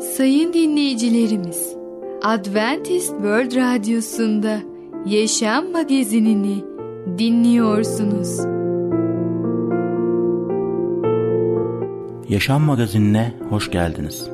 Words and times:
Sayın 0.00 0.52
dinleyicilerimiz, 0.52 1.76
Adventist 2.22 3.08
World 3.08 3.56
Radyosu'nda 3.56 4.58
Yaşam 5.06 5.72
Magazinini 5.72 6.64
dinliyorsunuz. 7.18 8.38
Yaşam 12.28 12.62
Magazinine 12.62 13.34
hoş 13.48 13.70
geldiniz. 13.70 14.28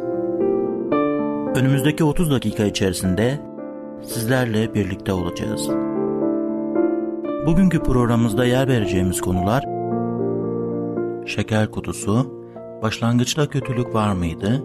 Önümüzdeki 1.55 2.05
30 2.05 2.31
dakika 2.31 2.65
içerisinde 2.65 3.41
sizlerle 4.03 4.75
birlikte 4.75 5.13
olacağız. 5.13 5.69
Bugünkü 7.47 7.83
programımızda 7.83 8.45
yer 8.45 8.69
vereceğimiz 8.69 9.21
konular 9.21 9.65
Şeker 11.27 11.71
kutusu, 11.71 12.43
Başlangıçta 12.83 13.49
kötülük 13.49 13.95
var 13.95 14.13
mıydı? 14.13 14.65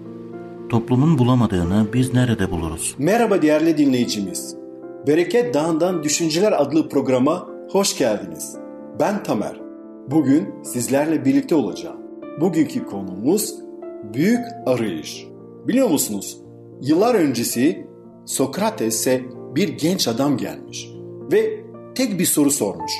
Toplumun 0.71 1.17
bulamadığını 1.17 1.87
biz 1.93 2.13
nerede 2.13 2.51
buluruz? 2.51 2.95
Merhaba 2.97 3.41
değerli 3.41 3.77
dinleyicimiz. 3.77 4.55
Bereket 5.07 5.53
Dağı'ndan 5.53 6.03
Düşünceler 6.03 6.61
adlı 6.61 6.89
programa 6.89 7.47
hoş 7.71 7.97
geldiniz. 7.97 8.55
Ben 8.99 9.23
Tamer. 9.23 9.61
Bugün 10.11 10.63
sizlerle 10.63 11.25
birlikte 11.25 11.55
olacağım. 11.55 11.97
Bugünkü 12.41 12.85
konumuz 12.85 13.55
büyük 14.13 14.45
arayış. 14.65 15.27
Biliyor 15.67 15.89
musunuz? 15.89 16.41
Yıllar 16.81 17.15
öncesi 17.15 17.87
Sokrates'e 18.25 19.21
bir 19.55 19.69
genç 19.69 20.07
adam 20.07 20.37
gelmiş 20.37 20.89
ve 21.31 21.63
tek 21.95 22.19
bir 22.19 22.25
soru 22.25 22.51
sormuş. 22.51 22.91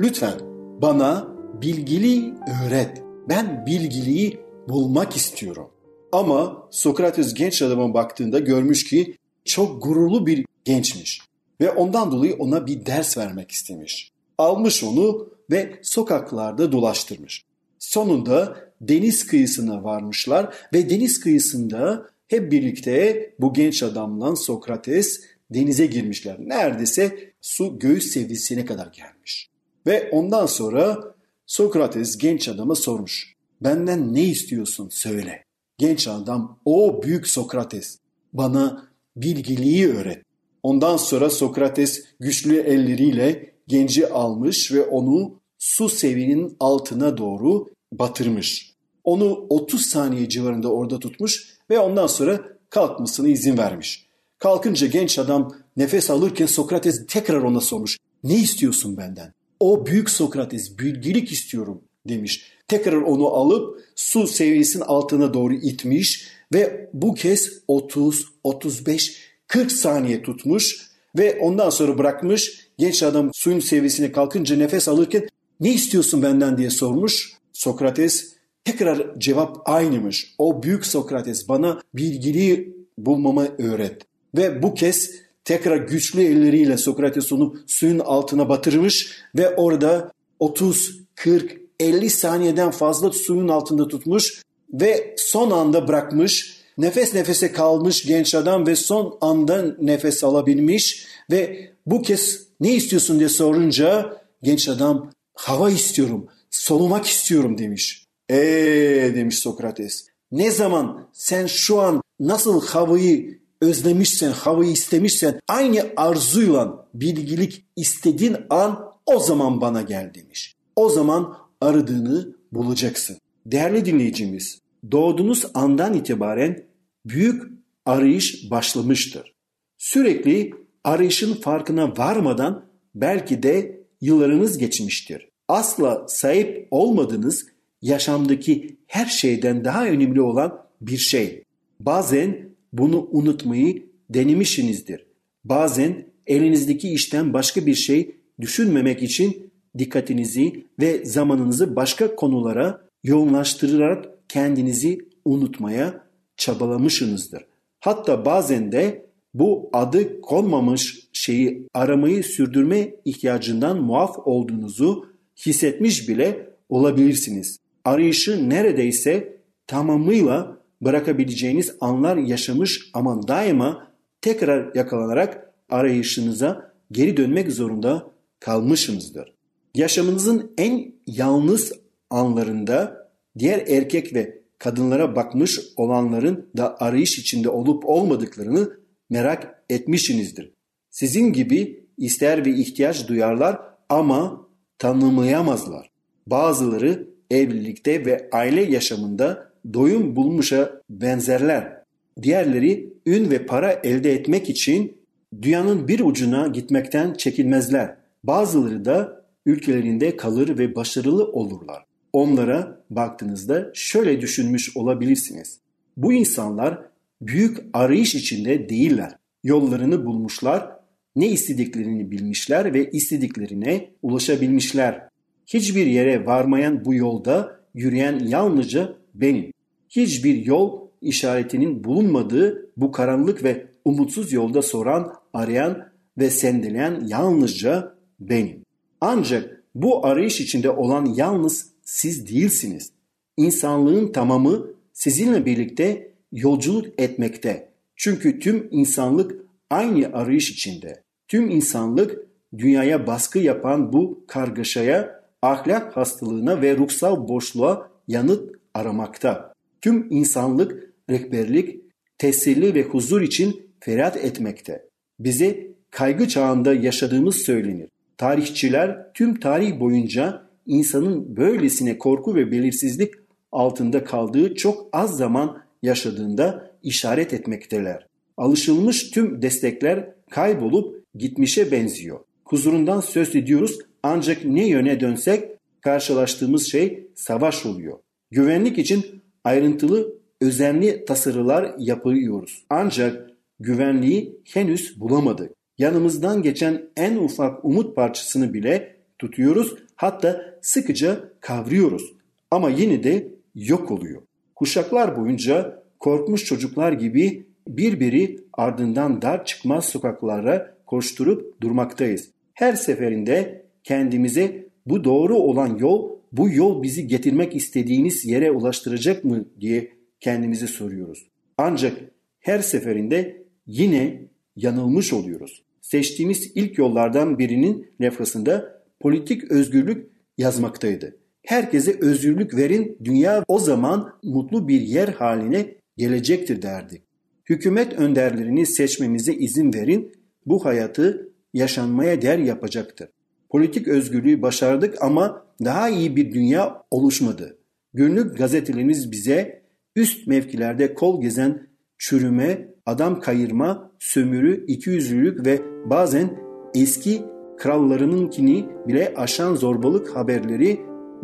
Lütfen 0.00 0.34
bana 0.82 1.28
bilgili 1.62 2.34
öğret. 2.66 3.02
Ben 3.28 3.66
bilgiliyi 3.66 4.40
bulmak 4.68 5.16
istiyorum. 5.16 5.66
Ama 6.12 6.68
Sokrates 6.70 7.34
genç 7.34 7.62
adama 7.62 7.94
baktığında 7.94 8.38
görmüş 8.38 8.84
ki 8.84 9.16
çok 9.44 9.82
gururlu 9.82 10.26
bir 10.26 10.46
gençmiş 10.64 11.20
ve 11.60 11.70
ondan 11.70 12.12
dolayı 12.12 12.36
ona 12.36 12.66
bir 12.66 12.86
ders 12.86 13.18
vermek 13.18 13.50
istemiş. 13.50 14.10
Almış 14.38 14.84
onu 14.84 15.28
ve 15.50 15.78
sokaklarda 15.82 16.72
dolaştırmış. 16.72 17.44
Sonunda 17.78 18.56
deniz 18.80 19.26
kıyısına 19.26 19.84
varmışlar 19.84 20.54
ve 20.72 20.90
deniz 20.90 21.20
kıyısında 21.20 22.06
hep 22.28 22.52
birlikte 22.52 23.30
bu 23.40 23.54
genç 23.54 23.82
adamla 23.82 24.36
Sokrates 24.36 25.20
denize 25.50 25.86
girmişler. 25.86 26.36
Neredeyse 26.40 27.32
su 27.40 27.78
göğüs 27.78 28.12
seviyesine 28.12 28.64
kadar 28.64 28.86
gelmiş. 28.86 29.50
Ve 29.86 30.10
ondan 30.12 30.46
sonra 30.46 31.14
Sokrates 31.46 32.18
genç 32.18 32.48
adama 32.48 32.74
sormuş. 32.74 33.34
Benden 33.60 34.14
ne 34.14 34.24
istiyorsun 34.24 34.88
söyle. 34.88 35.47
Genç 35.78 36.08
adam 36.08 36.58
o 36.64 37.02
büyük 37.02 37.28
Sokrates 37.28 37.98
bana 38.32 38.88
bilgiliği 39.16 39.88
öğret. 39.88 40.22
Ondan 40.62 40.96
sonra 40.96 41.30
Sokrates 41.30 42.04
güçlü 42.20 42.56
elleriyle 42.60 43.54
genci 43.68 44.08
almış 44.08 44.72
ve 44.72 44.82
onu 44.82 45.40
su 45.58 45.88
seviyinin 45.88 46.56
altına 46.60 47.16
doğru 47.16 47.68
batırmış. 47.92 48.72
Onu 49.04 49.46
30 49.48 49.86
saniye 49.86 50.28
civarında 50.28 50.72
orada 50.72 50.98
tutmuş 50.98 51.58
ve 51.70 51.78
ondan 51.78 52.06
sonra 52.06 52.40
kalkmasına 52.70 53.28
izin 53.28 53.58
vermiş. 53.58 54.06
Kalkınca 54.38 54.86
genç 54.86 55.18
adam 55.18 55.54
nefes 55.76 56.10
alırken 56.10 56.46
Sokrates 56.46 57.06
tekrar 57.06 57.42
ona 57.42 57.60
sormuş. 57.60 57.96
Ne 58.24 58.34
istiyorsun 58.34 58.96
benden? 58.96 59.32
O 59.60 59.86
büyük 59.86 60.10
Sokrates 60.10 60.78
bilgilik 60.78 61.32
istiyorum 61.32 61.82
demiş. 62.08 62.52
Tekrar 62.68 62.96
onu 62.96 63.26
alıp 63.26 63.80
su 63.96 64.26
seviyesinin 64.26 64.84
altına 64.84 65.34
doğru 65.34 65.54
itmiş 65.54 66.28
ve 66.54 66.90
bu 66.92 67.14
kez 67.14 67.52
30, 67.68 68.26
35, 68.44 69.28
40 69.46 69.72
saniye 69.72 70.22
tutmuş 70.22 70.90
ve 71.18 71.38
ondan 71.40 71.70
sonra 71.70 71.98
bırakmış. 71.98 72.68
Genç 72.78 73.02
adam 73.02 73.30
suyun 73.34 73.60
seviyesine 73.60 74.12
kalkınca 74.12 74.56
nefes 74.56 74.88
alırken 74.88 75.28
ne 75.60 75.72
istiyorsun 75.72 76.22
benden 76.22 76.58
diye 76.58 76.70
sormuş. 76.70 77.32
Sokrates 77.52 78.34
tekrar 78.64 79.20
cevap 79.20 79.68
aynıymış. 79.68 80.34
O 80.38 80.62
büyük 80.62 80.86
Sokrates 80.86 81.48
bana 81.48 81.80
bilgili 81.94 82.74
bulmamı 82.98 83.48
öğret. 83.58 84.02
Ve 84.36 84.62
bu 84.62 84.74
kez 84.74 85.10
tekrar 85.44 85.76
güçlü 85.76 86.22
elleriyle 86.22 86.76
Sokrates 86.76 87.32
onu 87.32 87.56
suyun 87.66 87.98
altına 87.98 88.48
batırmış 88.48 89.22
ve 89.36 89.56
orada 89.56 90.12
30, 90.38 91.00
40, 91.14 91.57
50 91.80 92.10
saniyeden 92.10 92.70
fazla 92.70 93.12
suyun 93.12 93.48
altında 93.48 93.88
tutmuş 93.88 94.42
ve 94.72 95.14
son 95.18 95.50
anda 95.50 95.88
bırakmış. 95.88 96.58
Nefes 96.78 97.14
nefese 97.14 97.52
kalmış 97.52 98.06
genç 98.06 98.34
adam 98.34 98.66
ve 98.66 98.76
son 98.76 99.18
anda 99.20 99.76
nefes 99.80 100.24
alabilmiş 100.24 101.06
ve 101.30 101.70
bu 101.86 102.02
kez 102.02 102.46
ne 102.60 102.74
istiyorsun 102.74 103.18
diye 103.18 103.28
sorunca 103.28 104.16
genç 104.42 104.68
adam 104.68 105.10
hava 105.34 105.70
istiyorum, 105.70 106.28
solumak 106.50 107.06
istiyorum 107.06 107.58
demiş. 107.58 108.04
Eee 108.30 109.14
demiş 109.14 109.38
Sokrates. 109.38 110.06
Ne 110.32 110.50
zaman 110.50 111.08
sen 111.12 111.46
şu 111.46 111.80
an 111.80 112.02
nasıl 112.20 112.66
havayı 112.66 113.38
özlemişsen, 113.60 114.30
havayı 114.30 114.70
istemişsen 114.70 115.40
aynı 115.48 115.86
arzuyla 115.96 116.86
bilgilik 116.94 117.64
istediğin 117.76 118.36
an 118.50 118.92
o 119.06 119.18
zaman 119.18 119.60
bana 119.60 119.82
gel 119.82 120.14
demiş. 120.14 120.54
O 120.76 120.88
zaman 120.88 121.36
aradığını 121.60 122.36
bulacaksın. 122.52 123.16
Değerli 123.46 123.84
dinleyicimiz, 123.84 124.60
doğduğunuz 124.92 125.46
andan 125.54 125.94
itibaren 125.94 126.64
büyük 127.06 127.42
arayış 127.86 128.50
başlamıştır. 128.50 129.34
Sürekli 129.78 130.54
arayışın 130.84 131.34
farkına 131.34 131.96
varmadan 131.96 132.64
belki 132.94 133.42
de 133.42 133.80
yıllarınız 134.00 134.58
geçmiştir. 134.58 135.28
Asla 135.48 136.08
sahip 136.08 136.68
olmadığınız 136.70 137.46
yaşamdaki 137.82 138.76
her 138.86 139.06
şeyden 139.06 139.64
daha 139.64 139.86
önemli 139.86 140.20
olan 140.20 140.66
bir 140.80 140.96
şey. 140.96 141.44
Bazen 141.80 142.48
bunu 142.72 143.08
unutmayı 143.10 143.86
denemişsinizdir. 144.10 145.06
Bazen 145.44 146.06
elinizdeki 146.26 146.88
işten 146.88 147.32
başka 147.32 147.66
bir 147.66 147.74
şey 147.74 148.16
düşünmemek 148.40 149.02
için 149.02 149.47
dikkatinizi 149.78 150.66
ve 150.80 151.04
zamanınızı 151.04 151.76
başka 151.76 152.16
konulara 152.16 152.80
yoğunlaştırarak 153.04 154.04
kendinizi 154.28 154.98
unutmaya 155.24 156.04
çabalamışsınızdır. 156.36 157.44
Hatta 157.80 158.24
bazen 158.24 158.72
de 158.72 159.08
bu 159.34 159.70
adı 159.72 160.20
konmamış 160.20 161.08
şeyi 161.12 161.68
aramayı 161.74 162.24
sürdürme 162.24 162.94
ihtiyacından 163.04 163.82
muaf 163.82 164.18
olduğunuzu 164.24 165.06
hissetmiş 165.46 166.08
bile 166.08 166.50
olabilirsiniz. 166.68 167.58
Arayışı 167.84 168.50
neredeyse 168.50 169.36
tamamıyla 169.66 170.58
bırakabileceğiniz 170.80 171.74
anlar 171.80 172.16
yaşamış 172.16 172.90
ama 172.94 173.28
daima 173.28 173.88
tekrar 174.20 174.74
yakalanarak 174.74 175.52
arayışınıza 175.70 176.72
geri 176.92 177.16
dönmek 177.16 177.52
zorunda 177.52 178.10
kalmışsınızdır. 178.40 179.37
Yaşamınızın 179.74 180.52
en 180.58 180.94
yalnız 181.06 181.72
anlarında 182.10 183.08
diğer 183.38 183.66
erkek 183.66 184.14
ve 184.14 184.38
kadınlara 184.58 185.16
bakmış 185.16 185.60
olanların 185.76 186.48
da 186.56 186.80
arayış 186.80 187.18
içinde 187.18 187.48
olup 187.48 187.84
olmadıklarını 187.86 188.70
merak 189.10 189.62
etmişsinizdir. 189.70 190.52
Sizin 190.90 191.32
gibi 191.32 191.84
ister 191.98 192.46
ve 192.46 192.50
ihtiyaç 192.50 193.08
duyarlar 193.08 193.60
ama 193.88 194.48
tanımlayamazlar. 194.78 195.90
Bazıları 196.26 197.08
evlilikte 197.30 198.06
ve 198.06 198.28
aile 198.32 198.62
yaşamında 198.62 199.52
doyum 199.74 200.16
bulmuşa 200.16 200.82
benzerler. 200.90 201.82
Diğerleri 202.22 202.92
ün 203.06 203.30
ve 203.30 203.46
para 203.46 203.72
elde 203.72 204.12
etmek 204.12 204.48
için 204.48 204.98
dünyanın 205.42 205.88
bir 205.88 206.00
ucuna 206.00 206.46
gitmekten 206.46 207.14
çekinmezler. 207.14 207.96
Bazıları 208.24 208.84
da 208.84 209.17
ülkelerinde 209.48 210.16
kalır 210.16 210.58
ve 210.58 210.74
başarılı 210.74 211.32
olurlar. 211.32 211.84
Onlara 212.12 212.84
baktığınızda 212.90 213.70
şöyle 213.74 214.20
düşünmüş 214.20 214.76
olabilirsiniz. 214.76 215.60
Bu 215.96 216.12
insanlar 216.12 216.82
büyük 217.22 217.58
arayış 217.72 218.14
içinde 218.14 218.68
değiller. 218.68 219.16
Yollarını 219.44 220.06
bulmuşlar, 220.06 220.70
ne 221.16 221.28
istediklerini 221.28 222.10
bilmişler 222.10 222.74
ve 222.74 222.90
istediklerine 222.90 223.90
ulaşabilmişler. 224.02 225.08
Hiçbir 225.46 225.86
yere 225.86 226.26
varmayan 226.26 226.84
bu 226.84 226.94
yolda 226.94 227.60
yürüyen 227.74 228.18
yalnızca 228.18 228.96
benim. 229.14 229.52
Hiçbir 229.88 230.46
yol 230.46 230.88
işaretinin 231.00 231.84
bulunmadığı 231.84 232.70
bu 232.76 232.92
karanlık 232.92 233.44
ve 233.44 233.66
umutsuz 233.84 234.32
yolda 234.32 234.62
soran, 234.62 235.12
arayan 235.32 235.88
ve 236.18 236.30
sendeleyen 236.30 237.04
yalnızca 237.06 237.94
benim. 238.20 238.67
Ancak 239.00 239.62
bu 239.74 240.06
arayış 240.06 240.40
içinde 240.40 240.70
olan 240.70 241.06
yalnız 241.16 241.72
siz 241.82 242.28
değilsiniz. 242.28 242.92
İnsanlığın 243.36 244.12
tamamı 244.12 244.66
sizinle 244.92 245.46
birlikte 245.46 246.12
yolculuk 246.32 246.86
etmekte. 247.00 247.68
Çünkü 247.96 248.38
tüm 248.38 248.68
insanlık 248.70 249.36
aynı 249.70 250.06
arayış 250.12 250.50
içinde. 250.50 251.02
Tüm 251.28 251.50
insanlık 251.50 252.26
dünyaya 252.58 253.06
baskı 253.06 253.38
yapan 253.38 253.92
bu 253.92 254.24
kargaşaya, 254.28 255.24
ahlak 255.42 255.96
hastalığına 255.96 256.62
ve 256.62 256.76
ruhsal 256.76 257.28
boşluğa 257.28 257.90
yanıt 258.08 258.52
aramakta. 258.74 259.52
Tüm 259.80 260.06
insanlık 260.10 260.92
rehberlik, 261.10 261.80
teselli 262.18 262.74
ve 262.74 262.82
huzur 262.82 263.20
için 263.20 263.70
feryat 263.80 264.16
etmekte. 264.16 264.88
Bize 265.18 265.66
kaygı 265.90 266.28
çağında 266.28 266.74
yaşadığımız 266.74 267.36
söylenir. 267.36 267.88
Tarihçiler 268.18 269.12
tüm 269.14 269.40
tarih 269.40 269.80
boyunca 269.80 270.42
insanın 270.66 271.36
böylesine 271.36 271.98
korku 271.98 272.34
ve 272.34 272.50
belirsizlik 272.50 273.14
altında 273.52 274.04
kaldığı 274.04 274.54
çok 274.54 274.88
az 274.92 275.16
zaman 275.16 275.62
yaşadığında 275.82 276.70
işaret 276.82 277.32
etmekteler. 277.32 278.06
Alışılmış 278.36 279.10
tüm 279.10 279.42
destekler 279.42 280.14
kaybolup 280.30 281.04
gitmişe 281.14 281.72
benziyor. 281.72 282.20
Huzurundan 282.44 283.00
söz 283.00 283.36
ediyoruz 283.36 283.78
ancak 284.02 284.44
ne 284.44 284.68
yöne 284.68 285.00
dönsek 285.00 285.44
karşılaştığımız 285.80 286.66
şey 286.66 287.06
savaş 287.14 287.66
oluyor. 287.66 287.98
Güvenlik 288.30 288.78
için 288.78 289.22
ayrıntılı 289.44 290.14
özenli 290.40 291.04
tasarılar 291.04 291.74
yapıyoruz. 291.78 292.64
Ancak 292.70 293.30
güvenliği 293.60 294.40
henüz 294.44 295.00
bulamadık. 295.00 295.57
Yanımızdan 295.78 296.42
geçen 296.42 296.82
en 296.96 297.16
ufak 297.16 297.64
umut 297.64 297.96
parçasını 297.96 298.54
bile 298.54 298.96
tutuyoruz 299.18 299.74
hatta 299.96 300.54
sıkıca 300.60 301.32
kavruyoruz. 301.40 302.12
Ama 302.50 302.70
yine 302.70 303.04
de 303.04 303.28
yok 303.54 303.90
oluyor. 303.90 304.22
Kuşaklar 304.56 305.16
boyunca 305.16 305.82
korkmuş 306.00 306.44
çocuklar 306.44 306.92
gibi 306.92 307.46
birbiri 307.68 308.40
ardından 308.52 309.22
dar 309.22 309.44
çıkmaz 309.44 309.84
sokaklara 309.84 310.74
koşturup 310.86 311.60
durmaktayız. 311.60 312.30
Her 312.54 312.72
seferinde 312.72 313.66
kendimize 313.84 314.66
bu 314.86 315.04
doğru 315.04 315.36
olan 315.36 315.78
yol, 315.78 316.10
bu 316.32 316.50
yol 316.50 316.82
bizi 316.82 317.06
getirmek 317.06 317.56
istediğiniz 317.56 318.24
yere 318.24 318.50
ulaştıracak 318.50 319.24
mı 319.24 319.44
diye 319.60 319.92
kendimize 320.20 320.66
soruyoruz. 320.66 321.28
Ancak 321.58 321.96
her 322.40 322.58
seferinde 322.58 323.42
yine 323.66 324.22
yanılmış 324.56 325.12
oluyoruz. 325.12 325.62
Seçtiğimiz 325.90 326.52
ilk 326.54 326.78
yollardan 326.78 327.38
birinin 327.38 327.86
lefasında 328.00 328.82
politik 329.00 329.50
özgürlük 329.50 330.10
yazmaktaydı. 330.38 331.16
Herkese 331.46 331.98
özgürlük 332.00 332.56
verin, 332.56 332.98
dünya 333.04 333.44
o 333.48 333.58
zaman 333.58 334.12
mutlu 334.22 334.68
bir 334.68 334.80
yer 334.80 335.08
haline 335.08 335.74
gelecektir 335.96 336.62
derdi. 336.62 337.02
Hükümet 337.48 337.92
önderlerini 337.92 338.66
seçmemize 338.66 339.34
izin 339.34 339.74
verin, 339.74 340.12
bu 340.46 340.64
hayatı 340.64 341.32
yaşanmaya 341.54 342.22
değer 342.22 342.38
yapacaktır. 342.38 343.08
Politik 343.50 343.88
özgürlüğü 343.88 344.42
başardık 344.42 345.02
ama 345.02 345.46
daha 345.64 345.88
iyi 345.88 346.16
bir 346.16 346.32
dünya 346.32 346.82
oluşmadı. 346.90 347.58
Günlük 347.94 348.38
gazetelerimiz 348.38 349.12
bize 349.12 349.62
üst 349.96 350.26
mevkilerde 350.26 350.94
kol 350.94 351.22
gezen 351.22 351.67
çürüme, 351.98 352.68
adam 352.86 353.20
kayırma, 353.20 353.90
sömürü, 353.98 354.66
ikiyüzlülük 354.66 355.46
ve 355.46 355.60
bazen 355.90 356.30
eski 356.74 357.22
krallarınınkini 357.58 358.66
bile 358.88 359.14
aşan 359.16 359.54
zorbalık 359.54 360.16
haberleri 360.16 360.80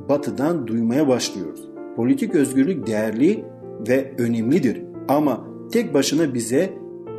batıdan 0.08 0.66
duymaya 0.66 1.08
başlıyoruz. 1.08 1.68
Politik 1.96 2.34
özgürlük 2.34 2.86
değerli 2.86 3.44
ve 3.88 4.14
önemlidir 4.18 4.82
ama 5.08 5.46
tek 5.72 5.94
başına 5.94 6.34
bize 6.34 6.72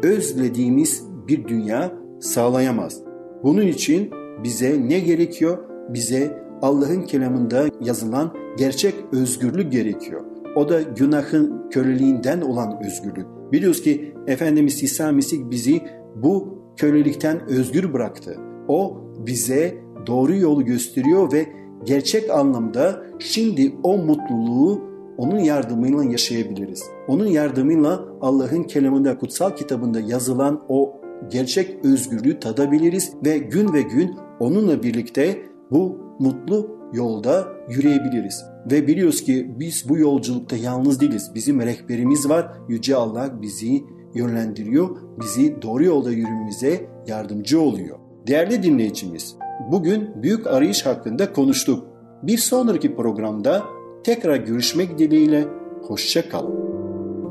özlediğimiz 0.03 1.03
bir 1.27 1.47
dünya 1.47 1.93
sağlayamaz. 2.19 3.01
Bunun 3.43 3.67
için 3.67 4.11
bize 4.43 4.89
ne 4.89 4.99
gerekiyor? 4.99 5.57
Bize 5.89 6.45
Allah'ın 6.61 7.01
kelamında 7.01 7.65
yazılan 7.81 8.33
gerçek 8.57 8.95
özgürlük 9.11 9.71
gerekiyor. 9.71 10.21
O 10.55 10.69
da 10.69 10.81
günahın 10.81 11.69
köleliğinden 11.69 12.41
olan 12.41 12.83
özgürlük. 12.85 13.25
Biliyoruz 13.51 13.81
ki 13.81 14.13
Efendimiz 14.27 14.83
İsa 14.83 15.11
Mesih 15.11 15.39
bizi 15.49 15.81
bu 16.15 16.59
kölelikten 16.77 17.49
özgür 17.49 17.93
bıraktı. 17.93 18.37
O 18.67 19.01
bize 19.27 19.75
doğru 20.07 20.35
yolu 20.35 20.65
gösteriyor 20.65 21.33
ve 21.33 21.45
gerçek 21.83 22.29
anlamda 22.29 23.03
şimdi 23.19 23.75
o 23.83 23.97
mutluluğu 23.97 24.81
onun 25.17 25.39
yardımıyla 25.39 26.03
yaşayabiliriz. 26.03 26.83
Onun 27.07 27.25
yardımıyla 27.25 28.05
Allah'ın 28.21 28.63
kelamında, 28.63 29.17
kutsal 29.17 29.55
kitabında 29.55 29.99
yazılan 29.99 30.63
o 30.69 31.01
gerçek 31.29 31.85
özgürlüğü 31.85 32.39
tadabiliriz 32.39 33.13
ve 33.25 33.37
gün 33.37 33.73
ve 33.73 33.81
gün 33.81 34.15
onunla 34.39 34.83
birlikte 34.83 35.41
bu 35.71 35.97
mutlu 36.19 36.74
yolda 36.93 37.47
yürüyebiliriz. 37.69 38.45
Ve 38.71 38.87
biliyoruz 38.87 39.23
ki 39.23 39.51
biz 39.59 39.89
bu 39.89 39.97
yolculukta 39.97 40.55
yalnız 40.55 41.01
değiliz. 41.01 41.31
Bizim 41.35 41.61
rehberimiz 41.61 42.29
var. 42.29 42.51
Yüce 42.69 42.95
Allah 42.95 43.41
bizi 43.41 43.83
yönlendiriyor. 44.13 44.89
Bizi 45.21 45.61
doğru 45.61 45.83
yolda 45.83 46.11
yürümemize 46.11 46.89
yardımcı 47.07 47.61
oluyor. 47.61 47.97
Değerli 48.27 48.63
dinleyicimiz, 48.63 49.35
bugün 49.71 50.23
büyük 50.23 50.47
arayış 50.47 50.85
hakkında 50.85 51.33
konuştuk. 51.33 51.87
Bir 52.23 52.37
sonraki 52.37 52.95
programda 52.95 53.63
tekrar 54.03 54.35
görüşmek 54.35 54.99
dileğiyle 54.99 55.47
hoşça 55.87 56.29
kalın. 56.29 56.55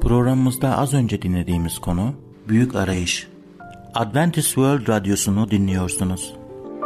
Programımızda 0.01 0.79
az 0.79 0.95
önce 0.95 1.23
dinlediğimiz 1.23 1.79
konu 1.79 2.15
Büyük 2.49 2.75
Arayış. 2.75 3.29
Adventist 3.95 4.47
World 4.47 4.89
Radyosu'nu 4.89 5.51
dinliyorsunuz. 5.51 6.35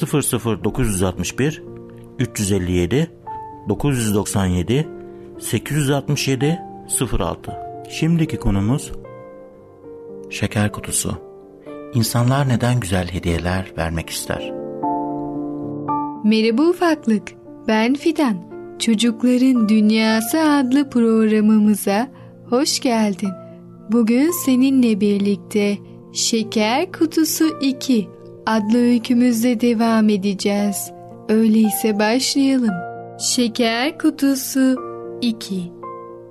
00961 0.00 1.62
357 2.18 3.10
997 3.68 4.88
867 5.38 6.58
06 7.18 7.52
Şimdiki 7.90 8.36
konumuz 8.36 8.92
Şeker 10.30 10.72
kutusu. 10.72 11.14
İnsanlar 11.94 12.48
neden 12.48 12.80
güzel 12.80 13.08
hediyeler 13.08 13.72
vermek 13.78 14.10
ister? 14.10 14.52
Merhaba 16.24 16.62
ufaklık, 16.62 17.28
ben 17.68 17.94
Fidan. 17.94 18.36
Çocukların 18.78 19.68
Dünyası 19.68 20.40
adlı 20.40 20.90
programımıza 20.90 22.08
hoş 22.50 22.80
geldin. 22.80 23.30
Bugün 23.92 24.30
seninle 24.44 25.00
birlikte 25.00 25.78
Şeker 26.12 26.92
Kutusu 26.92 27.44
2 27.60 28.08
adlı 28.46 28.78
öykümüzle 28.78 29.60
devam 29.60 30.08
edeceğiz. 30.08 30.92
Öyleyse 31.28 31.98
başlayalım. 31.98 32.74
Şeker 33.18 33.98
Kutusu 33.98 34.76
2 35.20 35.72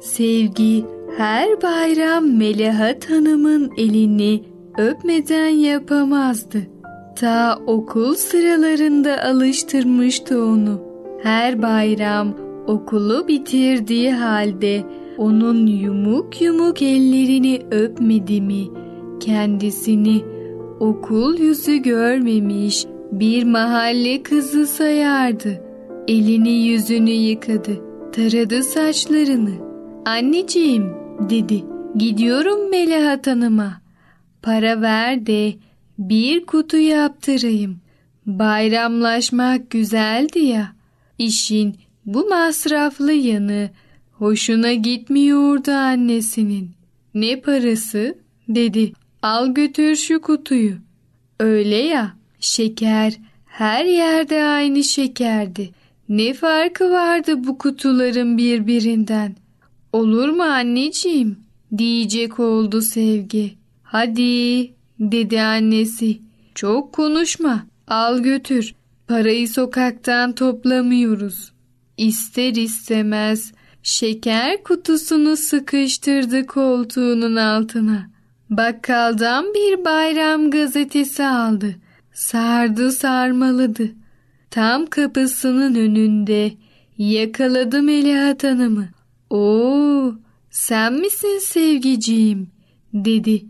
Sevgi 0.01 0.85
her 1.17 1.61
bayram 1.61 2.37
Melahat 2.37 3.09
Hanım'ın 3.09 3.71
elini 3.77 4.43
öpmeden 4.77 5.47
yapamazdı. 5.47 6.57
Ta 7.15 7.59
okul 7.67 8.15
sıralarında 8.15 9.23
alıştırmıştı 9.23 10.43
onu. 10.43 10.81
Her 11.23 11.61
bayram 11.61 12.33
okulu 12.67 13.27
bitirdiği 13.27 14.11
halde 14.11 14.83
onun 15.17 15.67
yumuk 15.67 16.41
yumuk 16.41 16.81
ellerini 16.81 17.61
öpmedi 17.71 18.41
mi? 18.41 18.63
Kendisini 19.19 20.30
okul 20.81 21.37
yüzü 21.39 21.77
görmemiş 21.77 22.85
bir 23.11 23.43
mahalle 23.43 24.23
kızı 24.23 24.67
sayardı. 24.67 25.63
Elini 26.07 26.49
yüzünü 26.49 27.09
yıkadı, 27.09 27.81
taradı 28.11 28.63
saçlarını. 28.63 29.55
Anneciğim 30.05 30.93
dedi, 31.29 31.63
gidiyorum 31.97 32.69
Melahat 32.69 33.27
Hanım'a. 33.27 33.81
Para 34.41 34.81
ver 34.81 35.25
de 35.25 35.53
bir 35.99 36.45
kutu 36.45 36.77
yaptırayım. 36.77 37.77
Bayramlaşmak 38.25 39.69
güzeldi 39.69 40.39
ya. 40.39 40.71
İşin 41.17 41.75
bu 42.05 42.29
masraflı 42.29 43.11
yanı 43.11 43.69
hoşuna 44.11 44.73
gitmiyordu 44.73 45.71
annesinin. 45.71 46.71
Ne 47.13 47.41
parası? 47.41 48.15
dedi. 48.49 48.93
Al 49.21 49.53
götür 49.53 49.95
şu 49.95 50.21
kutuyu. 50.21 50.73
Öyle 51.39 51.75
ya, 51.75 52.13
şeker 52.39 53.17
her 53.45 53.85
yerde 53.85 54.43
aynı 54.43 54.83
şekerdi. 54.83 55.69
Ne 56.09 56.33
farkı 56.33 56.91
vardı 56.91 57.43
bu 57.43 57.57
kutuların 57.57 58.37
birbirinden? 58.37 59.35
Olur 59.93 60.29
mu 60.29 60.43
anneciğim? 60.43 61.37
diyecek 61.77 62.39
oldu 62.39 62.81
sevgi. 62.81 63.53
Hadi 63.83 64.71
dedi 64.99 65.41
annesi. 65.41 66.19
Çok 66.55 66.93
konuşma. 66.93 67.65
Al 67.87 68.19
götür. 68.19 68.75
Parayı 69.07 69.49
sokaktan 69.49 70.35
toplamıyoruz. 70.35 71.51
İster 71.97 72.53
istemez 72.55 73.53
şeker 73.83 74.63
kutusunu 74.63 75.37
sıkıştırdı 75.37 76.45
koltuğunun 76.45 77.35
altına. 77.35 78.10
Bakkaldan 78.51 79.53
bir 79.53 79.85
bayram 79.85 80.51
gazetesi 80.51 81.25
aldı. 81.25 81.75
Sardı 82.13 82.91
sarmaladı. 82.91 83.91
Tam 84.49 84.85
kapısının 84.85 85.75
önünde 85.75 86.51
yakaladı 86.97 87.83
Melahat 87.83 88.43
Hanım'ı. 88.43 88.89
Oo, 89.29 90.13
sen 90.49 90.93
misin 90.93 91.39
sevgiciğim? 91.39 92.47
dedi. 92.93 93.45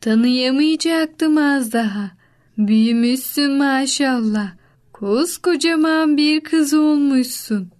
Tanıyamayacaktım 0.00 1.36
az 1.36 1.72
daha. 1.72 2.10
Büyümüşsün 2.58 3.50
maşallah. 3.50 4.52
Koskocaman 4.92 6.16
bir 6.16 6.40
kız 6.40 6.74
olmuşsun. 6.74 7.70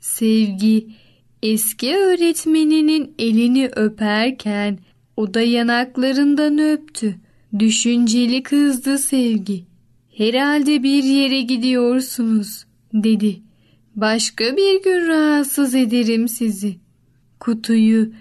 Sevgi 0.00 0.86
eski 1.42 1.96
öğretmeninin 1.96 3.14
elini 3.18 3.70
öperken 3.76 4.78
o 5.22 5.34
da 5.34 5.40
yanaklarından 5.40 6.58
öptü. 6.58 7.14
Düşünceli 7.58 8.42
kızdı 8.42 8.98
sevgi. 8.98 9.64
Herhalde 10.16 10.82
bir 10.82 11.04
yere 11.04 11.40
gidiyorsunuz 11.40 12.64
dedi. 12.94 13.40
Başka 13.96 14.44
bir 14.56 14.82
gün 14.82 15.08
rahatsız 15.08 15.74
ederim 15.74 16.28
sizi. 16.28 16.76
Kutuyu 17.40 18.12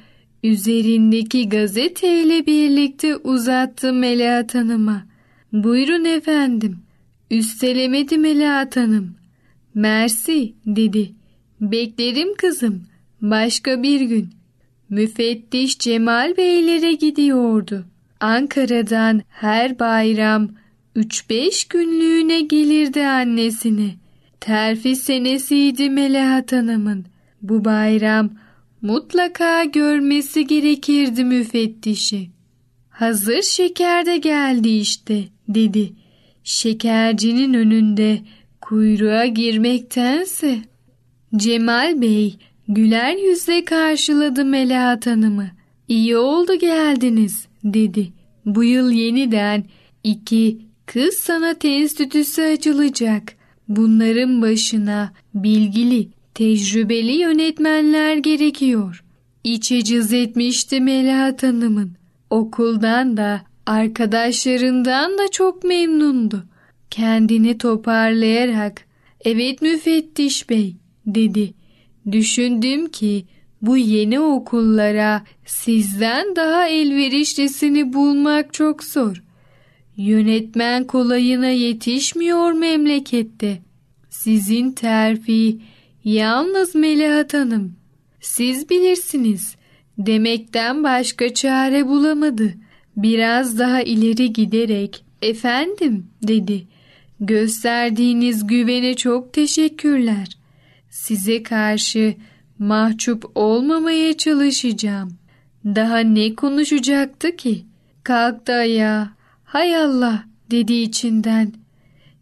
üzerindeki 0.44 1.50
gazeteyle 1.50 2.46
birlikte 2.46 3.16
uzattı 3.16 3.94
Melahat 3.94 4.56
Hanım'a. 4.56 5.06
Buyurun 5.54 6.06
efendim. 6.06 6.78
Üstelemedi 7.32 8.18
Melahat 8.18 8.78
Hanım. 8.78 9.16
Mersi 9.74 10.54
dedi. 10.66 11.12
Beklerim 11.62 12.36
kızım. 12.36 12.84
Başka 13.22 13.84
bir 13.84 14.02
gün. 14.02 14.41
Müfettiş 14.92 15.80
Cemal 15.80 16.38
Beylere 16.38 16.94
gidiyordu. 16.94 17.86
Ankara'dan 18.20 19.22
her 19.30 19.80
bayram 19.80 20.50
3-5 20.96 21.70
günlüğüne 21.70 22.42
gelirdi 22.42 23.06
annesine. 23.06 23.96
Terfi 24.40 24.96
senesiydi 24.96 25.90
Melahat 25.90 26.52
Hanım'ın. 26.52 27.06
Bu 27.42 27.66
bayram 27.66 28.30
mutlaka 28.82 29.64
görmesi 29.64 30.48
gerekirdi 30.48 31.24
müfettişi. 31.24 32.30
Hazır 32.90 33.42
şeker 33.42 34.06
de 34.06 34.18
geldi 34.18 34.70
işte 34.70 35.24
dedi. 35.48 35.94
Şekercinin 36.44 37.54
önünde 37.54 38.20
kuyruğa 38.62 39.26
girmektense. 39.26 40.60
Cemal 41.36 42.02
Bey 42.02 42.38
güler 42.74 43.18
yüzle 43.18 43.66
karşıladı 43.66 44.46
Melahat 44.46 45.08
Hanım'ı. 45.08 45.52
İyi 45.88 46.18
oldu 46.18 46.56
geldiniz 46.56 47.48
dedi. 47.64 48.08
Bu 48.46 48.64
yıl 48.64 48.92
yeniden 48.92 49.64
iki 50.04 50.58
kız 50.86 51.14
sanat 51.14 51.66
enstitüsü 51.66 52.42
açılacak. 52.42 53.34
Bunların 53.68 54.42
başına 54.42 55.14
bilgili, 55.34 56.08
tecrübeli 56.34 57.12
yönetmenler 57.12 58.18
gerekiyor. 58.18 59.04
İçe 59.44 59.84
cız 59.84 60.14
etmişti 60.14 60.82
Melahat 60.82 61.44
Hanım'ın. 61.44 61.92
Okuldan 62.30 63.18
da 63.18 63.42
arkadaşlarından 63.66 65.18
da 65.18 65.32
çok 65.32 65.64
memnundu. 65.64 66.44
Kendini 66.90 67.58
toparlayarak 67.58 68.86
evet 69.26 69.62
müfettiş 69.62 70.50
bey 70.50 70.76
dedi. 71.06 71.61
Düşündüm 72.12 72.88
ki 72.88 73.26
bu 73.62 73.78
yeni 73.78 74.20
okullara 74.20 75.24
sizden 75.46 76.36
daha 76.36 76.68
elverişlisini 76.68 77.94
bulmak 77.94 78.54
çok 78.54 78.84
zor. 78.84 79.24
Yönetmen 79.98 80.88
kolayına 80.88 81.50
yetişmiyor 81.50 82.52
memlekette. 82.52 83.62
Sizin 84.10 84.72
terfi 84.72 85.58
yalnız 86.04 86.76
Melahat 86.76 87.34
Hanım. 87.34 87.76
Siz 88.22 88.70
bilirsiniz. 88.70 89.56
Demekten 89.98 90.84
başka 90.84 91.34
çare 91.34 91.88
bulamadı. 91.88 92.54
Biraz 92.98 93.60
daha 93.60 93.82
ileri 93.82 94.34
giderek 94.34 95.04
efendim 95.22 96.08
dedi. 96.24 96.68
Gösterdiğiniz 97.20 98.48
güvene 98.48 98.96
çok 98.96 99.34
teşekkürler. 99.34 100.41
Size 100.92 101.44
karşı 101.44 102.16
mahcup 102.60 103.32
olmamaya 103.36 104.18
çalışacağım. 104.18 105.18
Daha 105.66 106.00
ne 106.00 106.36
konuşacaktı 106.36 107.36
ki? 107.36 107.66
Kalktı 108.04 108.54
ayağa. 108.54 109.10
Hay 109.44 109.78
Allah 109.78 110.24
dedi 110.52 110.74
içinden. 110.74 111.54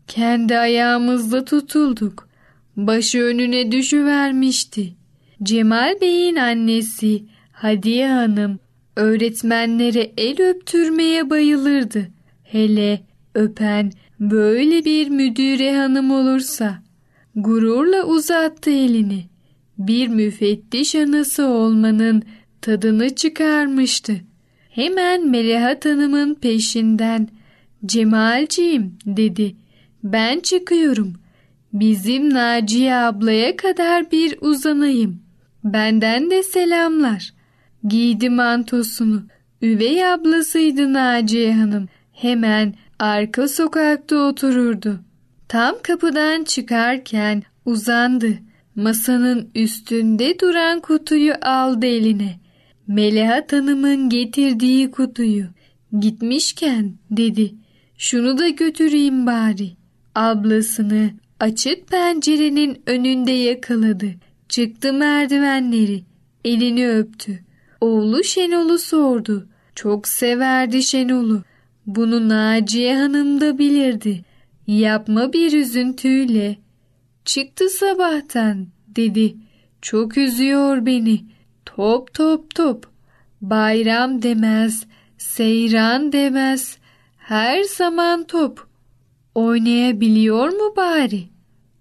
Kendi 0.07 0.57
ayağımızla 0.57 1.45
tutulduk. 1.45 2.29
Başı 2.77 3.19
önüne 3.19 3.71
düşüvermişti. 3.71 4.93
Cemal 5.43 6.01
Bey'in 6.01 6.35
annesi 6.35 7.23
Hadiye 7.51 8.11
Hanım 8.11 8.59
öğretmenlere 8.95 10.11
el 10.17 10.41
öptürmeye 10.41 11.29
bayılırdı. 11.29 12.07
Hele 12.43 13.01
öpen 13.35 13.91
böyle 14.19 14.85
bir 14.85 15.09
müdüre 15.09 15.77
hanım 15.77 16.11
olursa 16.11 16.88
gururla 17.35 18.03
uzattı 18.03 18.69
elini. 18.69 19.25
Bir 19.77 20.07
müfettiş 20.07 20.95
anası 20.95 21.47
olmanın 21.47 22.23
tadını 22.61 23.15
çıkarmıştı. 23.15 24.15
Hemen 24.69 25.29
Melahat 25.29 25.85
Hanım'ın 25.85 26.33
peşinden 26.33 27.27
Cemalciğim 27.85 28.97
dedi. 29.05 29.55
Ben 30.03 30.39
çıkıyorum. 30.39 31.13
Bizim 31.73 32.33
Naciye 32.33 32.95
ablaya 32.95 33.55
kadar 33.55 34.11
bir 34.11 34.37
uzanayım. 34.41 35.19
Benden 35.63 36.31
de 36.31 36.43
selamlar. 36.43 37.33
Giydi 37.83 38.29
mantosunu. 38.29 39.23
Üvey 39.61 40.05
ablasıydı 40.05 40.93
Naciye 40.93 41.53
Hanım. 41.53 41.87
Hemen 42.11 42.73
arka 42.99 43.47
sokakta 43.47 44.15
otururdu. 44.15 44.99
Tam 45.49 45.75
kapıdan 45.83 46.43
çıkarken 46.43 47.43
uzandı. 47.65 48.27
Masanın 48.75 49.49
üstünde 49.55 50.39
duran 50.39 50.79
kutuyu 50.79 51.33
aldı 51.41 51.85
eline. 51.85 52.39
Melahat 52.87 53.53
Hanım'ın 53.53 54.09
getirdiği 54.09 54.91
kutuyu. 54.91 55.45
Gitmişken 55.99 56.93
dedi. 57.11 57.53
Şunu 57.97 58.37
da 58.37 58.49
götüreyim 58.49 59.25
bari. 59.25 59.71
Ablasını 60.15 61.09
açık 61.39 61.87
pencerenin 61.87 62.81
önünde 62.85 63.31
yakaladı. 63.31 64.07
Çıktı 64.49 64.93
merdivenleri. 64.93 66.03
Elini 66.45 66.89
öptü. 66.89 67.39
Oğlu 67.81 68.23
Şenol'u 68.23 68.77
sordu. 68.77 69.47
Çok 69.75 70.07
severdi 70.07 70.83
Şenol'u. 70.83 71.43
Bunu 71.85 72.29
Naciye 72.29 72.97
Hanım 72.97 73.41
da 73.41 73.57
bilirdi. 73.57 74.28
Yapma 74.69 75.33
bir 75.33 75.53
üzüntüyle. 75.53 76.57
Çıktı 77.25 77.69
sabahtan 77.69 78.67
dedi. 78.87 79.35
Çok 79.81 80.17
üzüyor 80.17 80.85
beni. 80.85 81.25
Top 81.65 82.13
top 82.13 82.55
top. 82.55 82.87
Bayram 83.41 84.21
demez, 84.21 84.85
seyran 85.17 86.11
demez. 86.11 86.77
Her 87.17 87.63
zaman 87.63 88.23
top. 88.23 88.67
Oynayabiliyor 89.35 90.49
mu 90.49 90.73
bari? 90.77 91.23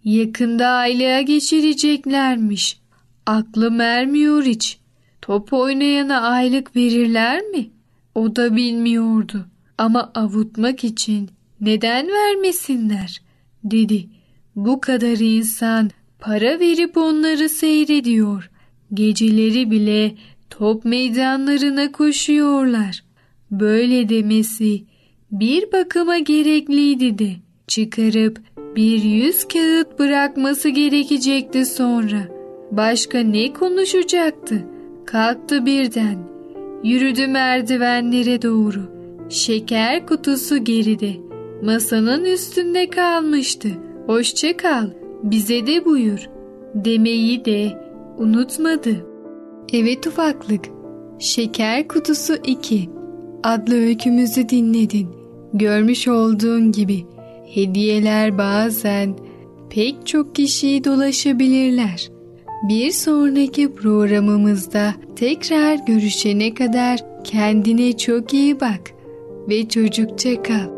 Yakında 0.04 0.68
aylığa 0.68 1.20
geçireceklermiş. 1.20 2.80
Aklım 3.26 3.80
ermiyor 3.80 4.44
hiç. 4.44 4.78
Top 5.22 5.52
oynayana 5.52 6.20
aylık 6.20 6.76
verirler 6.76 7.42
mi? 7.42 7.70
O 8.14 8.36
da 8.36 8.56
bilmiyordu. 8.56 9.46
Ama 9.78 10.12
avutmak 10.14 10.84
için 10.84 11.30
neden 11.60 12.08
vermesinler? 12.08 13.20
dedi. 13.64 14.06
Bu 14.56 14.80
kadar 14.80 15.18
insan 15.18 15.90
para 16.18 16.60
verip 16.60 16.96
onları 16.96 17.48
seyrediyor. 17.48 18.50
Geceleri 18.94 19.70
bile 19.70 20.14
top 20.50 20.84
meydanlarına 20.84 21.92
koşuyorlar. 21.92 23.04
Böyle 23.50 24.08
demesi 24.08 24.82
bir 25.32 25.72
bakıma 25.72 26.18
gerekliydi 26.18 27.18
de 27.18 27.30
çıkarıp 27.66 28.40
bir 28.76 29.02
yüz 29.02 29.48
kağıt 29.48 29.98
bırakması 29.98 30.68
gerekecekti 30.68 31.66
sonra. 31.66 32.28
Başka 32.70 33.18
ne 33.18 33.52
konuşacaktı? 33.52 34.64
Kalktı 35.06 35.66
birden. 35.66 36.18
Yürüdü 36.84 37.26
merdivenlere 37.26 38.42
doğru. 38.42 38.80
Şeker 39.28 40.06
kutusu 40.06 40.64
geride. 40.64 41.27
Masanın 41.62 42.24
üstünde 42.24 42.90
kalmıştı. 42.90 43.68
Hoşça 44.06 44.56
kal, 44.56 44.90
bize 45.22 45.66
de 45.66 45.84
buyur. 45.84 46.28
Demeyi 46.74 47.44
de 47.44 47.72
unutmadı. 48.18 49.06
Evet 49.72 50.06
ufaklık. 50.06 50.64
Şeker 51.18 51.88
Kutusu 51.88 52.34
2 52.46 52.90
adlı 53.42 53.74
öykümüzü 53.74 54.48
dinledin. 54.48 55.08
Görmüş 55.54 56.08
olduğun 56.08 56.72
gibi 56.72 57.04
hediyeler 57.54 58.38
bazen 58.38 59.16
pek 59.70 60.06
çok 60.06 60.34
kişiyi 60.34 60.84
dolaşabilirler. 60.84 62.10
Bir 62.68 62.90
sonraki 62.90 63.74
programımızda 63.74 64.94
tekrar 65.16 65.74
görüşene 65.86 66.54
kadar 66.54 66.98
kendine 67.24 67.96
çok 67.96 68.34
iyi 68.34 68.60
bak 68.60 68.80
ve 69.48 69.68
çocukça 69.68 70.42
kal. 70.42 70.77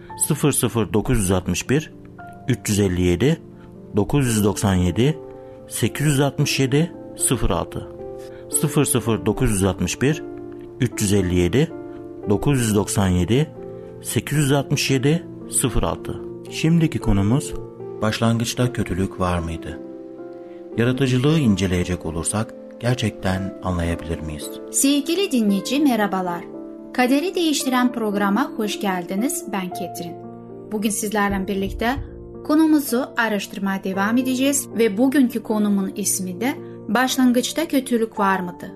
00961 0.29 1.91
357 2.47 3.41
997 3.95 5.17
867 5.67 6.91
06 7.49 7.87
00961 9.25 10.23
357 10.79 11.71
997 12.29 13.49
867 14.01 15.25
06 15.81 16.21
Şimdiki 16.51 16.99
konumuz 16.99 17.53
başlangıçta 18.01 18.73
kötülük 18.73 19.19
var 19.19 19.39
mıydı? 19.39 19.79
Yaratıcılığı 20.77 21.39
inceleyecek 21.39 22.05
olursak 22.05 22.53
gerçekten 22.79 23.59
anlayabilir 23.63 24.19
miyiz? 24.19 24.49
Sevgili 24.71 25.31
dinleyici 25.31 25.79
merhabalar. 25.79 26.60
Kaderi 26.93 27.35
Değiştiren 27.35 27.91
programa 27.91 28.51
hoş 28.57 28.79
geldiniz. 28.79 29.45
Ben 29.51 29.69
Ketrin. 29.69 30.15
Bugün 30.71 30.89
sizlerle 30.89 31.47
birlikte 31.47 31.95
konumuzu 32.45 33.05
araştırmaya 33.17 33.83
devam 33.83 34.17
edeceğiz 34.17 34.67
ve 34.77 34.97
bugünkü 34.97 35.43
konumun 35.43 35.91
ismi 35.95 36.41
de 36.41 36.53
başlangıçta 36.87 37.67
kötülük 37.67 38.19
var 38.19 38.39
mıydı? 38.39 38.75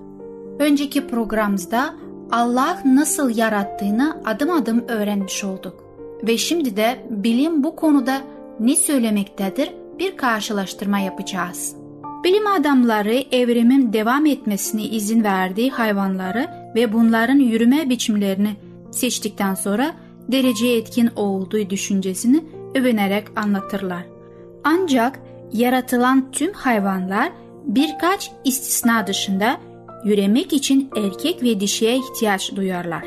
Önceki 0.58 1.06
programımızda 1.06 1.94
Allah 2.30 2.82
nasıl 2.84 3.36
yarattığını 3.36 4.22
adım 4.24 4.50
adım 4.50 4.84
öğrenmiş 4.88 5.44
olduk. 5.44 5.84
Ve 6.22 6.38
şimdi 6.38 6.76
de 6.76 7.06
bilim 7.10 7.64
bu 7.64 7.76
konuda 7.76 8.22
ne 8.60 8.76
söylemektedir 8.76 9.70
bir 9.98 10.16
karşılaştırma 10.16 10.98
yapacağız. 10.98 11.76
Bilim 12.24 12.46
adamları 12.46 13.14
evrimin 13.32 13.92
devam 13.92 14.26
etmesine 14.26 14.82
izin 14.82 15.24
verdiği 15.24 15.70
hayvanları 15.70 16.65
ve 16.76 16.92
bunların 16.92 17.38
yürüme 17.38 17.90
biçimlerini 17.90 18.50
seçtikten 18.90 19.54
sonra 19.54 19.94
dereceye 20.28 20.78
etkin 20.78 21.10
olduğu 21.16 21.70
düşüncesini 21.70 22.44
övünerek 22.74 23.24
anlatırlar. 23.36 24.02
Ancak 24.64 25.20
yaratılan 25.52 26.32
tüm 26.32 26.52
hayvanlar 26.52 27.32
birkaç 27.64 28.30
istisna 28.44 29.06
dışında 29.06 29.56
üremek 30.04 30.52
için 30.52 30.90
erkek 30.96 31.42
ve 31.42 31.60
dişiye 31.60 31.96
ihtiyaç 31.96 32.56
duyarlar. 32.56 33.04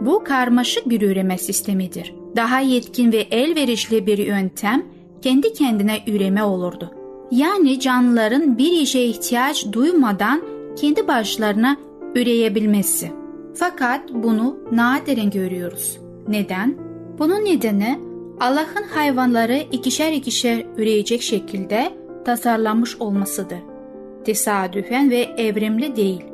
Bu 0.00 0.24
karmaşık 0.24 0.88
bir 0.88 1.02
üreme 1.02 1.38
sistemidir. 1.38 2.14
Daha 2.36 2.60
yetkin 2.60 3.12
ve 3.12 3.20
elverişli 3.30 4.06
bir 4.06 4.18
yöntem 4.18 4.82
kendi 5.22 5.52
kendine 5.52 5.98
üreme 6.06 6.44
olurdu. 6.44 6.90
Yani 7.30 7.80
canlıların 7.80 8.58
bir 8.58 8.72
işe 8.72 9.00
ihtiyaç 9.00 9.72
duymadan 9.72 10.42
kendi 10.76 11.08
başlarına 11.08 11.76
üreyebilmesi. 12.14 13.12
Fakat 13.54 14.12
bunu 14.12 14.58
nadiren 14.72 15.30
görüyoruz. 15.30 15.98
Neden? 16.28 16.76
Bunun 17.18 17.44
nedeni 17.44 17.98
Allah'ın 18.40 18.82
hayvanları 18.94 19.64
ikişer 19.72 20.12
ikişer 20.12 20.66
üreyecek 20.76 21.22
şekilde 21.22 21.92
tasarlanmış 22.24 22.96
olmasıdır. 22.96 23.58
Tesadüfen 24.24 25.10
ve 25.10 25.20
evrimli 25.36 25.96
değil. 25.96 26.24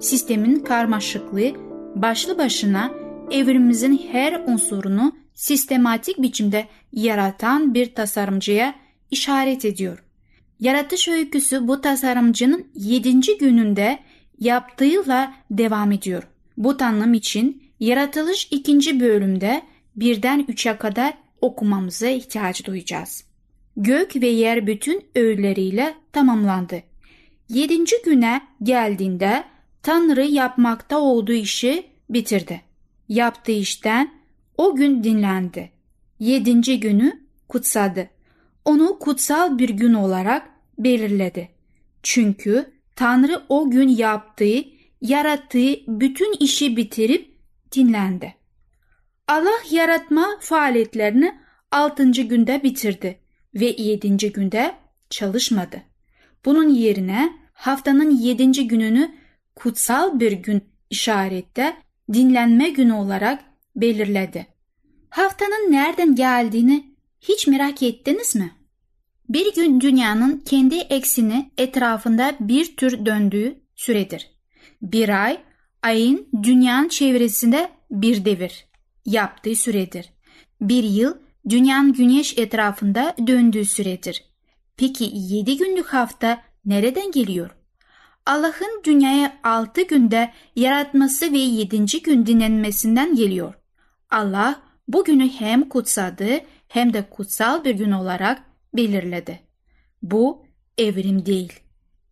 Sistemin 0.00 0.56
karmaşıklığı 0.60 1.52
başlı 1.94 2.38
başına 2.38 2.90
evrimimizin 3.30 4.00
her 4.12 4.40
unsurunu 4.46 5.12
sistematik 5.34 6.22
biçimde 6.22 6.66
yaratan 6.92 7.74
bir 7.74 7.94
tasarımcıya 7.94 8.74
işaret 9.10 9.64
ediyor. 9.64 10.04
Yaratış 10.60 11.08
öyküsü 11.08 11.68
bu 11.68 11.80
tasarımcının 11.80 12.66
yedinci 12.74 13.38
gününde 13.38 13.98
yaptığıyla 14.40 15.34
devam 15.50 15.92
ediyor. 15.92 16.22
Bu 16.56 16.76
tanım 16.76 17.14
için 17.14 17.62
yaratılış 17.80 18.48
ikinci 18.50 19.00
bölümde 19.00 19.62
birden 19.96 20.44
üçe 20.48 20.76
kadar 20.76 21.14
okumamıza 21.40 22.08
ihtiyaç 22.08 22.66
duyacağız. 22.66 23.24
Gök 23.76 24.16
ve 24.16 24.26
yer 24.26 24.66
bütün 24.66 25.04
öğeleriyle 25.14 25.94
tamamlandı. 26.12 26.82
Yedinci 27.48 27.96
güne 28.04 28.42
geldiğinde 28.62 29.44
Tanrı 29.82 30.24
yapmakta 30.24 30.98
olduğu 30.98 31.32
işi 31.32 31.86
bitirdi. 32.10 32.60
Yaptığı 33.08 33.52
işten 33.52 34.14
o 34.56 34.76
gün 34.76 35.04
dinlendi. 35.04 35.70
Yedinci 36.18 36.80
günü 36.80 37.20
kutsadı. 37.48 38.10
Onu 38.64 38.98
kutsal 38.98 39.58
bir 39.58 39.68
gün 39.68 39.94
olarak 39.94 40.50
belirledi. 40.78 41.48
Çünkü 42.02 42.72
Tanrı 43.00 43.42
o 43.48 43.70
gün 43.70 43.88
yaptığı, 43.88 44.64
yarattığı 45.00 45.74
bütün 45.88 46.36
işi 46.40 46.76
bitirip 46.76 47.38
dinlendi. 47.72 48.34
Allah 49.28 49.58
yaratma 49.70 50.26
faaliyetlerini 50.40 51.34
6. 51.70 52.10
günde 52.10 52.62
bitirdi 52.62 53.20
ve 53.54 53.66
7. 53.78 54.32
günde 54.32 54.74
çalışmadı. 55.10 55.82
Bunun 56.44 56.68
yerine 56.68 57.32
haftanın 57.52 58.10
7. 58.10 58.68
gününü 58.68 59.14
kutsal 59.56 60.20
bir 60.20 60.32
gün 60.32 60.64
işarette 60.90 61.76
dinlenme 62.12 62.68
günü 62.68 62.92
olarak 62.92 63.44
belirledi. 63.76 64.46
Haftanın 65.10 65.72
nereden 65.72 66.14
geldiğini 66.14 66.94
Hiç 67.20 67.46
merak 67.46 67.82
ettiniz 67.82 68.36
mi? 68.36 68.59
Bir 69.30 69.54
gün 69.54 69.80
dünyanın 69.80 70.42
kendi 70.46 70.74
eksini 70.74 71.50
etrafında 71.58 72.34
bir 72.40 72.76
tür 72.76 73.06
döndüğü 73.06 73.60
süredir. 73.74 74.30
Bir 74.82 75.24
ay, 75.24 75.40
ayın 75.82 76.28
dünyanın 76.42 76.88
çevresinde 76.88 77.70
bir 77.90 78.24
devir 78.24 78.66
yaptığı 79.06 79.54
süredir. 79.54 80.12
Bir 80.60 80.84
yıl, 80.84 81.14
dünyanın 81.48 81.92
güneş 81.92 82.38
etrafında 82.38 83.16
döndüğü 83.26 83.64
süredir. 83.64 84.24
Peki 84.76 85.10
yedi 85.12 85.56
günlük 85.56 85.86
hafta 85.86 86.42
nereden 86.64 87.10
geliyor? 87.10 87.50
Allah'ın 88.26 88.82
dünyayı 88.84 89.32
altı 89.44 89.82
günde 89.82 90.32
yaratması 90.56 91.32
ve 91.32 91.38
yedinci 91.38 92.02
gün 92.02 92.26
dinlenmesinden 92.26 93.14
geliyor. 93.14 93.54
Allah 94.10 94.62
bu 94.88 95.04
günü 95.04 95.28
hem 95.28 95.68
kutsadı 95.68 96.40
hem 96.68 96.92
de 96.92 97.10
kutsal 97.10 97.64
bir 97.64 97.74
gün 97.74 97.92
olarak 97.92 98.49
belirledi. 98.74 99.40
Bu 100.02 100.44
evrim 100.78 101.26
değil, 101.26 101.52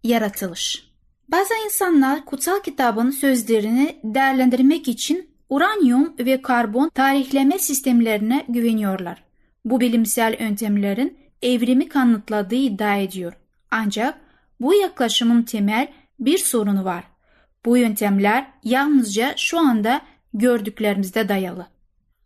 yaratılış. 0.05 0.89
Bazı 1.29 1.55
insanlar 1.65 2.25
kutsal 2.25 2.63
kitabın 2.63 3.11
sözlerini 3.11 4.01
değerlendirmek 4.05 4.89
için 4.89 5.31
uranyum 5.49 6.15
ve 6.19 6.43
karbon 6.43 6.89
tarihleme 6.89 7.59
sistemlerine 7.59 8.45
güveniyorlar. 8.49 9.25
Bu 9.65 9.81
bilimsel 9.81 10.37
yöntemlerin 10.41 11.19
evrimi 11.43 11.89
kanıtladığı 11.89 12.55
iddia 12.55 12.97
ediyor. 12.97 13.33
Ancak 13.71 14.21
bu 14.61 14.75
yaklaşımın 14.75 15.43
temel 15.43 15.89
bir 16.21 16.39
sorunu 16.39 16.85
var. 16.85 17.05
Bu 17.65 17.77
yöntemler 17.77 18.47
yalnızca 18.65 19.35
şu 19.37 19.59
anda 19.59 20.01
gördüklerimizde 20.35 21.29
dayalı. 21.29 21.67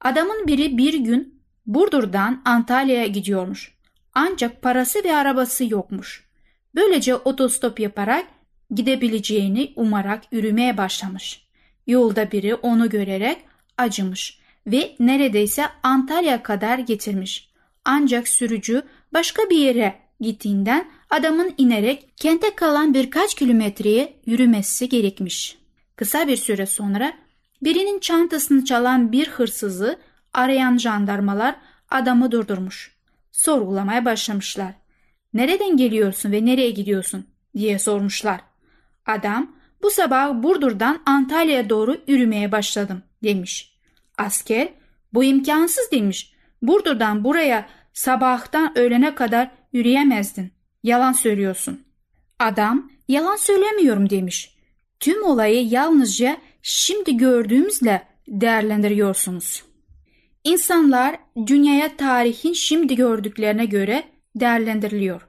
Adamın 0.00 0.46
biri 0.46 0.78
bir 0.78 0.94
gün 0.94 1.42
Burdur'dan 1.66 2.42
Antalya'ya 2.44 3.06
gidiyormuş. 3.06 3.74
Ancak 4.14 4.62
parası 4.62 5.04
ve 5.04 5.16
arabası 5.16 5.64
yokmuş. 5.72 6.28
Böylece 6.74 7.16
otostop 7.16 7.80
yaparak 7.80 8.26
gidebileceğini 8.74 9.72
umarak 9.76 10.32
yürümeye 10.32 10.76
başlamış. 10.76 11.46
Yolda 11.86 12.32
biri 12.32 12.54
onu 12.54 12.90
görerek 12.90 13.38
acımış 13.78 14.38
ve 14.66 14.96
neredeyse 15.00 15.66
Antalya 15.82 16.42
kadar 16.42 16.78
getirmiş. 16.78 17.48
Ancak 17.84 18.28
sürücü 18.28 18.82
başka 19.12 19.50
bir 19.50 19.56
yere 19.58 19.98
gittiğinden 20.20 20.90
adamın 21.10 21.54
inerek 21.58 22.12
kente 22.16 22.54
kalan 22.54 22.94
birkaç 22.94 23.34
kilometreye 23.34 24.16
yürümesi 24.26 24.88
gerekmiş. 24.88 25.58
Kısa 25.96 26.28
bir 26.28 26.36
süre 26.36 26.66
sonra 26.66 27.12
birinin 27.62 28.00
çantasını 28.00 28.64
çalan 28.64 29.12
bir 29.12 29.28
hırsızı 29.28 29.98
arayan 30.32 30.78
jandarmalar 30.78 31.56
adamı 31.90 32.30
durdurmuş. 32.30 32.91
Sorgulamaya 33.32 34.04
başlamışlar. 34.04 34.74
Nereden 35.34 35.76
geliyorsun 35.76 36.32
ve 36.32 36.44
nereye 36.44 36.70
gidiyorsun 36.70 37.26
diye 37.56 37.78
sormuşlar. 37.78 38.40
Adam 39.06 39.56
bu 39.82 39.90
sabah 39.90 40.42
Burdur'dan 40.42 41.02
Antalya'ya 41.06 41.70
doğru 41.70 42.00
yürümeye 42.06 42.52
başladım 42.52 43.02
demiş. 43.24 43.78
Asker 44.18 44.68
bu 45.12 45.24
imkansız 45.24 45.90
demiş. 45.92 46.32
Burdur'dan 46.62 47.24
buraya 47.24 47.68
sabahtan 47.92 48.78
öğlene 48.78 49.14
kadar 49.14 49.50
yürüyemezdin. 49.72 50.52
Yalan 50.82 51.12
söylüyorsun. 51.12 51.84
Adam 52.38 52.90
yalan 53.08 53.36
söylemiyorum 53.36 54.10
demiş. 54.10 54.56
Tüm 55.00 55.24
olayı 55.24 55.68
yalnızca 55.68 56.36
şimdi 56.62 57.16
gördüğümüzle 57.16 58.02
değerlendiriyorsunuz. 58.28 59.62
İnsanlar 60.44 61.16
dünyaya 61.46 61.96
tarihin 61.96 62.52
şimdi 62.52 62.96
gördüklerine 62.96 63.64
göre 63.64 64.04
değerlendiriliyor. 64.36 65.28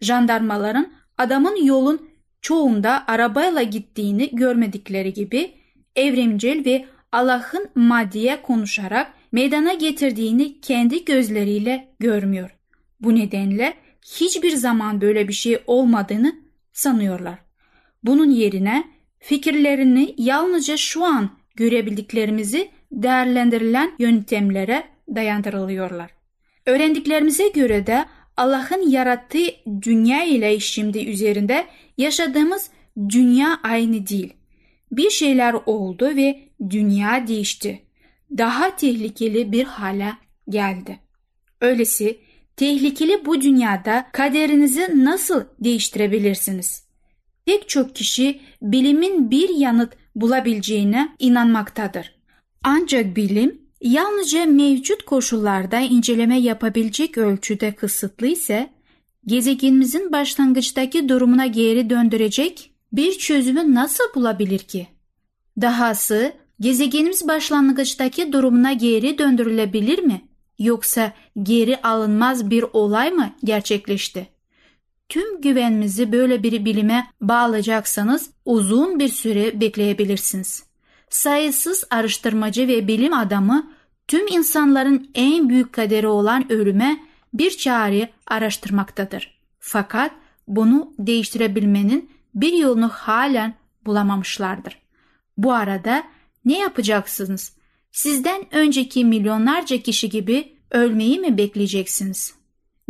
Jandarmaların 0.00 0.92
adamın 1.18 1.64
yolun 1.64 2.08
çoğunda 2.40 3.04
arabayla 3.06 3.62
gittiğini 3.62 4.30
görmedikleri 4.32 5.12
gibi 5.12 5.54
evrimcil 5.96 6.64
ve 6.64 6.86
Allah'ın 7.12 7.70
maddiye 7.74 8.42
konuşarak 8.42 9.14
meydana 9.32 9.72
getirdiğini 9.72 10.60
kendi 10.60 11.04
gözleriyle 11.04 11.94
görmüyor. 11.98 12.56
Bu 13.00 13.14
nedenle 13.14 13.74
hiçbir 14.06 14.50
zaman 14.50 15.00
böyle 15.00 15.28
bir 15.28 15.32
şey 15.32 15.62
olmadığını 15.66 16.36
sanıyorlar. 16.72 17.38
Bunun 18.02 18.30
yerine 18.30 18.84
fikirlerini 19.18 20.14
yalnızca 20.18 20.76
şu 20.76 21.04
an 21.04 21.30
görebildiklerimizi 21.56 22.70
değerlendirilen 22.92 23.92
yöntemlere 23.98 24.84
dayandırılıyorlar. 25.14 26.10
Öğrendiklerimize 26.66 27.48
göre 27.48 27.86
de 27.86 28.04
Allah'ın 28.36 28.90
yarattığı 28.90 29.46
dünya 29.82 30.24
ile 30.24 30.60
şimdi 30.60 30.98
üzerinde 30.98 31.66
yaşadığımız 31.98 32.70
dünya 33.08 33.60
aynı 33.62 34.06
değil. 34.06 34.32
Bir 34.92 35.10
şeyler 35.10 35.54
oldu 35.66 36.16
ve 36.16 36.40
dünya 36.70 37.26
değişti. 37.26 37.82
Daha 38.38 38.76
tehlikeli 38.76 39.52
bir 39.52 39.64
hale 39.64 40.12
geldi. 40.48 40.98
Öylesi 41.60 42.18
tehlikeli 42.56 43.26
bu 43.26 43.40
dünyada 43.40 44.06
kaderinizi 44.12 45.04
nasıl 45.04 45.44
değiştirebilirsiniz? 45.60 46.84
Pek 47.44 47.68
çok 47.68 47.96
kişi 47.96 48.40
bilimin 48.62 49.30
bir 49.30 49.48
yanıt 49.48 49.92
bulabileceğine 50.16 51.08
inanmaktadır. 51.18 52.21
Ancak 52.64 53.16
bilim 53.16 53.60
yalnızca 53.80 54.46
mevcut 54.46 55.02
koşullarda 55.02 55.80
inceleme 55.80 56.40
yapabilecek 56.40 57.18
ölçüde 57.18 57.72
kısıtlı 57.72 58.26
ise 58.26 58.70
gezegenimizin 59.26 60.12
başlangıçtaki 60.12 61.08
durumuna 61.08 61.46
geri 61.46 61.90
döndürecek 61.90 62.70
bir 62.92 63.12
çözümü 63.12 63.74
nasıl 63.74 64.04
bulabilir 64.14 64.58
ki? 64.58 64.86
Dahası 65.60 66.32
gezegenimiz 66.60 67.28
başlangıçtaki 67.28 68.32
durumuna 68.32 68.72
geri 68.72 69.18
döndürülebilir 69.18 69.98
mi? 69.98 70.20
Yoksa 70.58 71.12
geri 71.42 71.82
alınmaz 71.82 72.50
bir 72.50 72.64
olay 72.72 73.10
mı 73.10 73.30
gerçekleşti? 73.44 74.26
Tüm 75.08 75.40
güvenimizi 75.40 76.12
böyle 76.12 76.42
bir 76.42 76.64
bilime 76.64 77.06
bağlayacaksanız 77.20 78.30
uzun 78.44 78.98
bir 78.98 79.08
süre 79.08 79.60
bekleyebilirsiniz. 79.60 80.71
Sayısız 81.12 81.84
araştırmacı 81.90 82.68
ve 82.68 82.88
bilim 82.88 83.12
adamı 83.12 83.72
tüm 84.08 84.26
insanların 84.26 85.10
en 85.14 85.48
büyük 85.48 85.72
kaderi 85.72 86.06
olan 86.06 86.52
ölüme 86.52 87.00
bir 87.34 87.50
çare 87.50 88.10
araştırmaktadır. 88.26 89.40
Fakat 89.58 90.12
bunu 90.48 90.94
değiştirebilmenin 90.98 92.10
bir 92.34 92.52
yolunu 92.52 92.88
halen 92.88 93.54
bulamamışlardır. 93.86 94.78
Bu 95.36 95.52
arada 95.52 96.02
ne 96.44 96.58
yapacaksınız? 96.58 97.56
Sizden 97.90 98.54
önceki 98.54 99.04
milyonlarca 99.04 99.82
kişi 99.82 100.08
gibi 100.08 100.52
ölmeyi 100.70 101.20
mi 101.20 101.38
bekleyeceksiniz? 101.38 102.34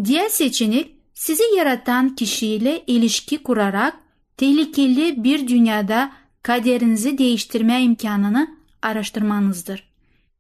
Diğer 0.05 0.29
seçenek 0.29 0.97
sizi 1.15 1.43
yaratan 1.57 2.17
kişiyle 2.17 2.83
ilişki 2.87 3.43
kurarak 3.43 3.95
tehlikeli 4.37 5.25
bir 5.25 5.49
dünyada 5.49 6.13
kaderinizi 6.43 7.19
değiştirme 7.19 7.83
imkanını 7.83 8.57
araştırmanızdır. 8.83 9.93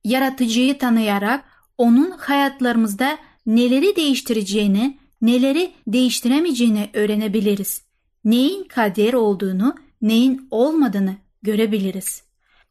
Yaratıcıyı 0.04 0.78
tanıyarak 0.78 1.44
onun 1.78 2.10
hayatlarımızda 2.10 3.18
neleri 3.46 3.96
değiştireceğini, 3.96 4.98
neleri 5.22 5.72
değiştiremeyeceğini 5.86 6.90
öğrenebiliriz. 6.92 7.82
Neyin 8.24 8.64
kader 8.64 9.12
olduğunu, 9.12 9.74
neyin 10.02 10.48
olmadığını 10.50 11.16
görebiliriz. 11.42 12.22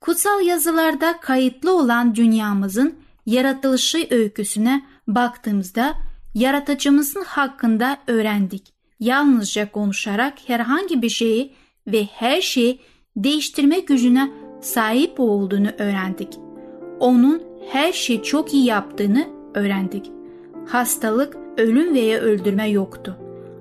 Kutsal 0.02 0.41
yazılarda 0.41 1.20
kayıtlı 1.20 1.78
olan 1.78 2.15
dünyamızın 2.15 2.96
yaratılışı 3.26 4.08
öyküsüne 4.10 4.86
baktığımızda 5.08 5.96
yaratıcımızın 6.34 7.24
hakkında 7.24 7.98
öğrendik. 8.08 8.74
Yalnızca 9.00 9.72
konuşarak 9.72 10.34
herhangi 10.50 11.02
bir 11.02 11.10
şeyi 11.10 11.54
ve 11.88 12.06
her 12.06 12.41
şeyi 12.41 12.80
değiştirme 13.15 13.80
gücüne 13.80 14.32
sahip 14.62 15.19
olduğunu 15.19 15.67
öğrendik. 15.78 16.39
Onun 17.00 17.41
her 17.69 17.91
şeyi 17.91 18.24
çok 18.24 18.54
iyi 18.54 18.65
yaptığını 18.65 19.28
öğrendik. 19.54 20.12
Hastalık, 20.67 21.38
ölüm 21.58 21.93
veya 21.93 22.19
öldürme 22.19 22.69
yoktu. 22.69 23.17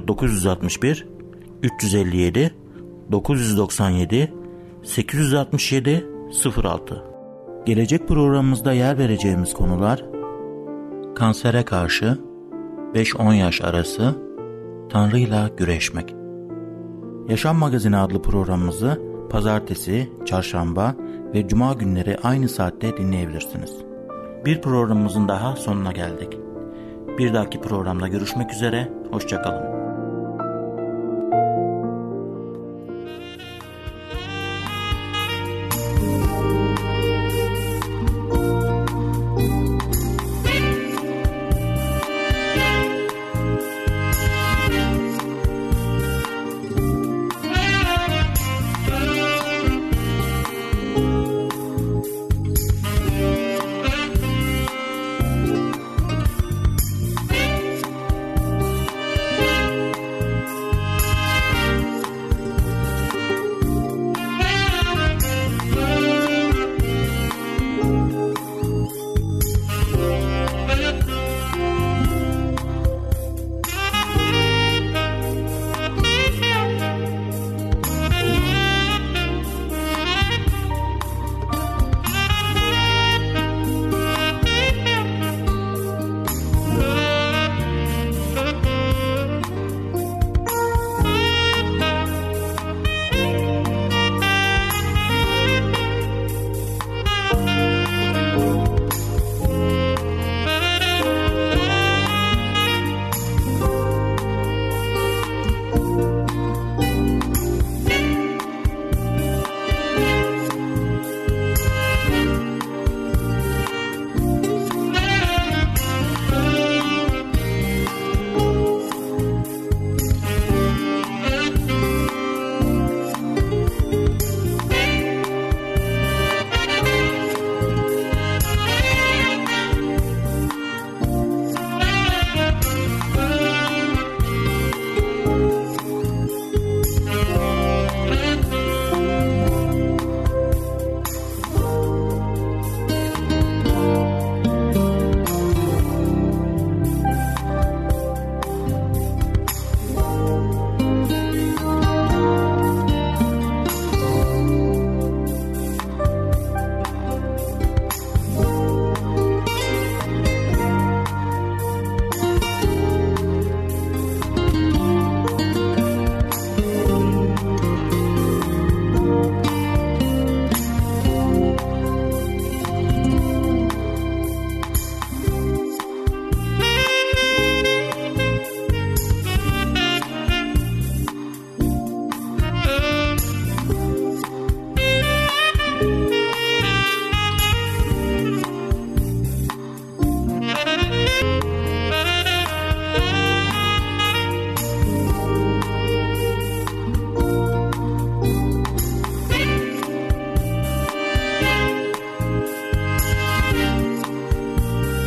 00961 0.08 1.06
357 1.62 2.54
997 3.12 4.32
867 4.82 6.06
06 6.62 7.04
Gelecek 7.66 8.08
programımızda 8.08 8.72
yer 8.72 8.98
vereceğimiz 8.98 9.54
konular 9.54 10.04
kansere 11.14 11.62
karşı 11.62 12.18
5-10 12.94 13.34
yaş 13.34 13.60
arası 13.60 14.31
Tanrı'yla 14.92 15.48
güreşmek. 15.48 16.14
Yaşam 17.28 17.56
Magazini 17.56 17.96
adlı 17.96 18.22
programımızı 18.22 19.00
pazartesi, 19.30 20.12
çarşamba 20.26 20.94
ve 21.34 21.48
cuma 21.48 21.72
günleri 21.72 22.16
aynı 22.22 22.48
saatte 22.48 22.96
dinleyebilirsiniz. 22.96 23.76
Bir 24.44 24.62
programımızın 24.62 25.28
daha 25.28 25.56
sonuna 25.56 25.92
geldik. 25.92 26.38
Bir 27.18 27.34
dahaki 27.34 27.60
programda 27.60 28.08
görüşmek 28.08 28.52
üzere, 28.52 28.92
hoşçakalın. 29.10 29.71